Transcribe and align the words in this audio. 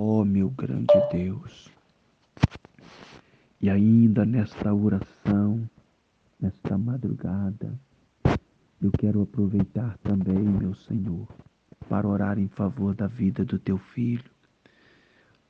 Ó 0.00 0.20
oh, 0.20 0.24
meu 0.24 0.48
grande 0.48 0.94
Deus, 1.10 1.68
e 3.60 3.68
ainda 3.68 4.24
nesta 4.24 4.72
oração, 4.72 5.68
nesta 6.40 6.78
madrugada, 6.78 7.76
eu 8.80 8.92
quero 8.92 9.22
aproveitar 9.22 9.98
também, 9.98 10.38
meu 10.38 10.72
Senhor, 10.72 11.26
para 11.88 12.06
orar 12.06 12.38
em 12.38 12.46
favor 12.46 12.94
da 12.94 13.08
vida 13.08 13.44
do 13.44 13.58
teu 13.58 13.76
filho, 13.76 14.30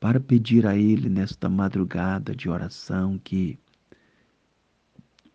para 0.00 0.18
pedir 0.18 0.66
a 0.66 0.74
ele 0.74 1.10
nesta 1.10 1.50
madrugada 1.50 2.34
de 2.34 2.48
oração 2.48 3.18
que 3.18 3.58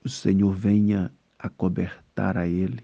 o 0.04 0.09
Senhor 0.09 0.55
venha 0.55 1.14
acobertar 1.38 2.36
a 2.36 2.48
ele, 2.48 2.84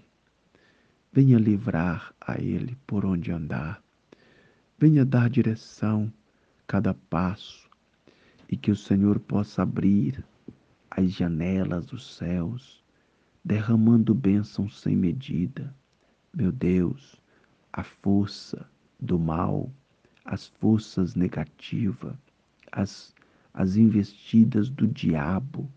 venha 1.12 1.40
livrar 1.40 2.14
a 2.20 2.40
ele 2.40 2.78
por 2.86 3.04
onde 3.04 3.32
andar, 3.32 3.82
venha 4.78 5.04
dar 5.04 5.28
direção 5.28 6.08
cada 6.70 6.94
passo 6.94 7.68
e 8.48 8.56
que 8.56 8.70
o 8.70 8.76
Senhor 8.76 9.18
possa 9.18 9.62
abrir 9.64 10.24
as 10.88 11.10
janelas 11.10 11.86
dos 11.86 12.14
céus, 12.14 12.80
derramando 13.44 14.14
bênçãos 14.14 14.80
sem 14.80 14.94
medida. 14.94 15.74
Meu 16.32 16.52
Deus, 16.52 17.20
a 17.72 17.82
força 17.82 18.70
do 19.00 19.18
mal, 19.18 19.68
as 20.24 20.46
forças 20.60 21.16
negativas, 21.16 22.14
as, 22.70 23.16
as 23.52 23.74
investidas 23.74 24.68
do 24.68 24.86
diabo 24.86 25.68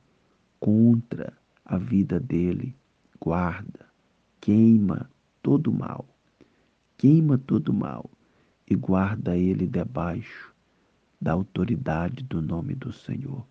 contra 0.59 1.33
a 1.65 1.75
vida 1.75 2.19
dele, 2.19 2.75
guarda, 3.19 3.87
queima 4.39 5.09
todo 5.41 5.73
mal, 5.73 6.05
queima 6.95 7.39
todo 7.39 7.73
mal 7.73 8.07
e 8.69 8.75
guarda 8.75 9.35
ele 9.35 9.65
debaixo 9.65 10.52
da 11.23 11.31
autoridade 11.31 12.21
do 12.25 12.41
nome 12.41 12.75
do 12.75 12.91
Senhor. 12.91 13.47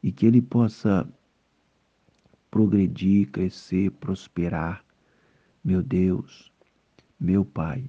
E 0.00 0.12
que 0.12 0.24
ele 0.24 0.40
possa 0.40 1.06
progredir, 2.50 3.28
crescer, 3.30 3.90
prosperar. 3.90 4.84
Meu 5.62 5.82
Deus, 5.82 6.52
meu 7.18 7.44
Pai, 7.44 7.84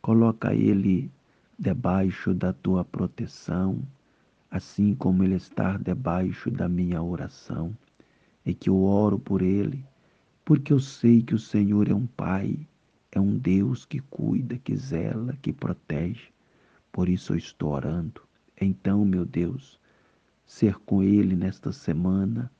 coloca 0.00 0.54
ele 0.54 1.10
debaixo 1.58 2.32
da 2.32 2.52
tua 2.52 2.84
proteção, 2.84 3.82
assim 4.48 4.94
como 4.94 5.24
ele 5.24 5.34
está 5.34 5.76
debaixo 5.76 6.48
da 6.48 6.68
minha 6.68 7.02
oração. 7.02 7.76
E 8.46 8.54
que 8.54 8.70
eu 8.70 8.82
oro 8.82 9.18
por 9.18 9.42
ele, 9.42 9.84
porque 10.44 10.72
eu 10.72 10.78
sei 10.78 11.22
que 11.22 11.34
o 11.34 11.38
Senhor 11.40 11.88
é 11.90 11.94
um 11.94 12.06
Pai, 12.06 12.56
é 13.10 13.20
um 13.20 13.36
Deus 13.36 13.84
que 13.84 13.98
cuida, 13.98 14.56
que 14.58 14.76
zela, 14.76 15.36
que 15.42 15.52
protege. 15.52 16.28
Por 16.92 17.08
isso 17.08 17.32
eu 17.32 17.38
estou 17.38 17.72
orando 17.72 18.22
então, 18.60 19.04
meu 19.04 19.24
Deus, 19.24 19.78
ser 20.46 20.76
com 20.80 21.02
Ele 21.02 21.34
nesta 21.34 21.72
semana 21.72 22.50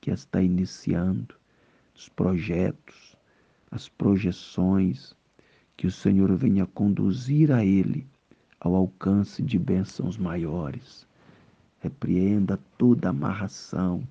que 0.00 0.10
está 0.10 0.42
iniciando, 0.42 1.34
os 1.94 2.08
projetos, 2.08 3.16
as 3.70 3.88
projeções, 3.88 5.14
que 5.76 5.86
o 5.86 5.90
Senhor 5.90 6.34
venha 6.36 6.66
conduzir 6.66 7.52
a 7.52 7.64
Ele 7.64 8.06
ao 8.60 8.74
alcance 8.74 9.42
de 9.42 9.58
bênçãos 9.58 10.16
maiores. 10.16 11.06
Repreenda 11.80 12.58
toda 12.78 13.08
amarração 13.08 14.02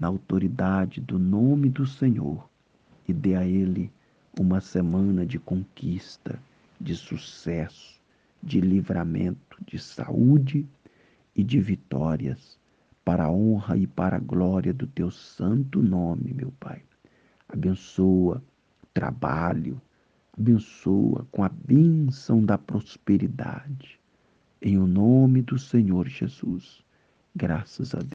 na 0.00 0.08
autoridade 0.08 1.00
do 1.00 1.18
nome 1.18 1.68
do 1.68 1.86
Senhor 1.86 2.48
e 3.06 3.12
dê 3.12 3.34
a 3.36 3.46
Ele 3.46 3.90
uma 4.38 4.60
semana 4.60 5.24
de 5.24 5.38
conquista, 5.38 6.38
de 6.80 6.96
sucesso, 6.96 7.93
de 8.44 8.60
livramento, 8.60 9.58
de 9.66 9.78
saúde 9.78 10.68
e 11.34 11.42
de 11.42 11.58
vitórias, 11.60 12.58
para 13.04 13.24
a 13.24 13.30
honra 13.30 13.76
e 13.76 13.86
para 13.86 14.16
a 14.16 14.20
glória 14.20 14.72
do 14.72 14.86
teu 14.86 15.10
santo 15.10 15.82
nome, 15.82 16.32
meu 16.32 16.52
Pai. 16.60 16.82
Abençoa 17.48 18.42
o 18.82 18.86
trabalho, 18.92 19.80
abençoa 20.38 21.26
com 21.30 21.42
a 21.42 21.48
bênção 21.48 22.44
da 22.44 22.56
prosperidade. 22.56 24.00
Em 24.60 24.78
o 24.78 24.86
nome 24.86 25.42
do 25.42 25.58
Senhor 25.58 26.08
Jesus. 26.08 26.82
Graças 27.34 27.94
a 27.94 27.98
Deus. 27.98 28.13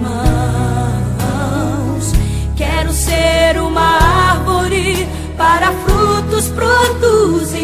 mãos. 0.00 0.10
Quero 2.56 2.92
ser 2.92 3.58
uma 3.60 4.30
árvore 4.32 5.06
para 5.36 5.72
frutos 5.72 6.48
produzir. 6.48 7.60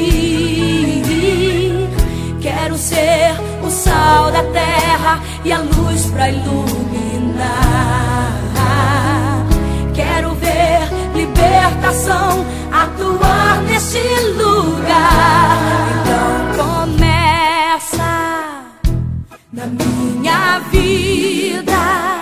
Quero 2.41 2.77
ser 2.79 3.35
o 3.63 3.71
sal 3.71 4.31
da 4.31 4.43
terra 4.45 5.21
e 5.45 5.53
a 5.53 5.59
luz 5.59 6.07
para 6.07 6.31
iluminar. 6.31 7.77
Quero 9.95 10.35
ver 10.35 10.89
libertação 11.15 12.47
atuar 12.73 13.63
neste 13.63 13.99
lugar. 14.37 15.59
Então 16.03 16.65
começa 16.65 18.13
na 19.53 19.67
minha 19.67 20.59
vida. 20.71 22.16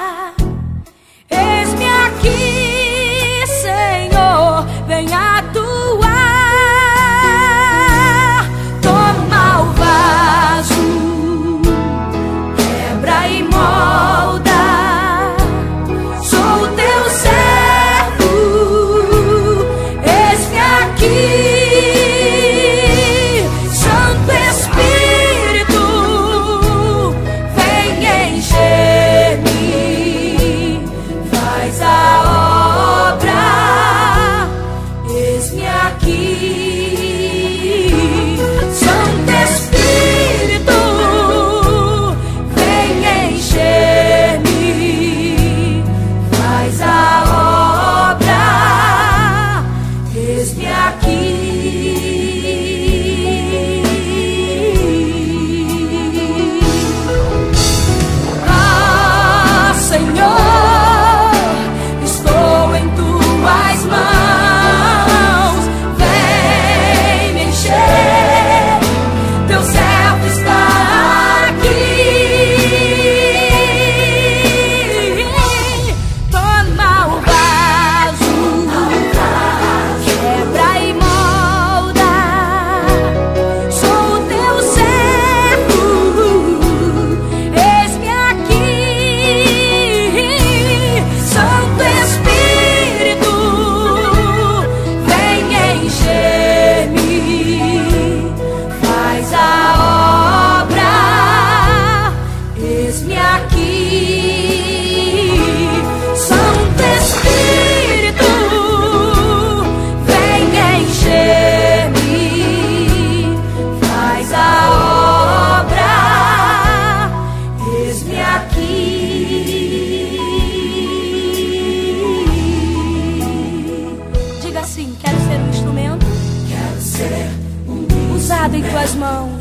as 128.84 128.94
mãos. 128.96 129.33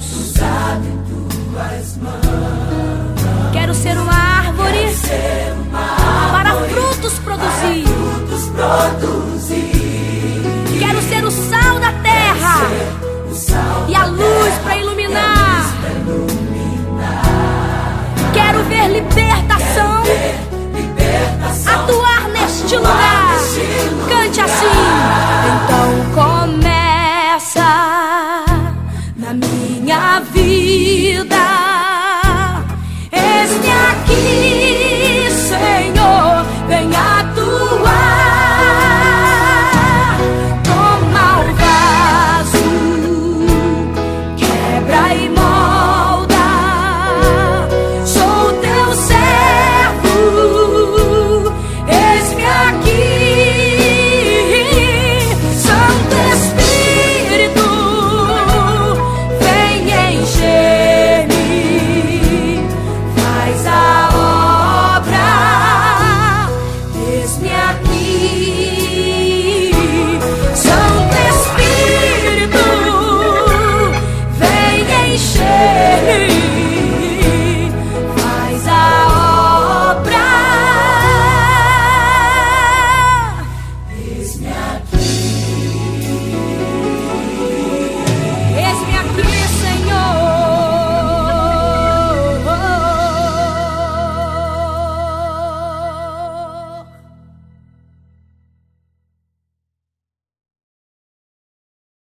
salvation. 75.18 75.43